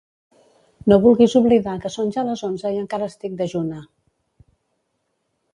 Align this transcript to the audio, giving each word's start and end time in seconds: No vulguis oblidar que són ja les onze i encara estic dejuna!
No 0.91 0.97
vulguis 1.03 1.35
oblidar 1.41 1.75
que 1.83 1.91
són 1.97 2.09
ja 2.17 2.23
les 2.29 2.43
onze 2.49 2.73
i 2.77 2.81
encara 2.85 3.13
estic 3.13 3.39
dejuna! 3.43 3.85